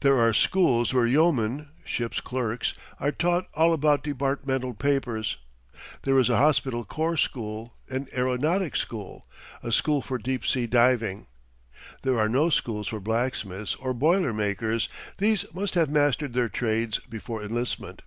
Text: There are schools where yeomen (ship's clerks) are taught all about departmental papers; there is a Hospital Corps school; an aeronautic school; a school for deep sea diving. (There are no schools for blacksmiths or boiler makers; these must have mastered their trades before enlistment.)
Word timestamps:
There 0.00 0.18
are 0.18 0.34
schools 0.34 0.92
where 0.92 1.06
yeomen 1.06 1.68
(ship's 1.84 2.18
clerks) 2.20 2.74
are 2.98 3.12
taught 3.12 3.46
all 3.54 3.72
about 3.72 4.02
departmental 4.02 4.74
papers; 4.74 5.36
there 6.02 6.18
is 6.18 6.28
a 6.28 6.38
Hospital 6.38 6.84
Corps 6.84 7.16
school; 7.16 7.76
an 7.88 8.08
aeronautic 8.12 8.74
school; 8.74 9.28
a 9.62 9.70
school 9.70 10.02
for 10.02 10.18
deep 10.18 10.44
sea 10.44 10.66
diving. 10.66 11.28
(There 12.02 12.18
are 12.18 12.28
no 12.28 12.50
schools 12.50 12.88
for 12.88 12.98
blacksmiths 12.98 13.76
or 13.76 13.94
boiler 13.94 14.32
makers; 14.32 14.88
these 15.18 15.44
must 15.54 15.74
have 15.74 15.88
mastered 15.88 16.32
their 16.32 16.48
trades 16.48 16.98
before 17.08 17.40
enlistment.) 17.40 18.02